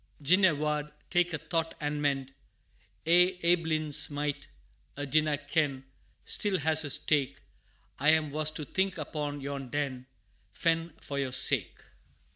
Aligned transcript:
Gin 0.19 0.41
ye 0.41 0.51
wad 0.51 0.91
take 1.11 1.31
a 1.31 1.37
thought 1.37 1.75
and 1.79 2.01
mend, 2.01 2.33
Ye 3.05 3.37
aiblins 3.43 4.09
might 4.09 4.47
I 4.97 5.05
dinna 5.05 5.37
ken 5.37 5.83
Still 6.25 6.57
has 6.57 6.83
a 6.83 6.89
stake 6.89 7.39
I'm 7.99 8.31
was 8.31 8.49
to 8.49 8.65
think 8.65 8.97
upon 8.97 9.41
yon 9.41 9.69
den 9.69 10.07
Fen 10.53 10.91
for 11.01 11.19
your 11.19 11.33
sake." 11.33 11.77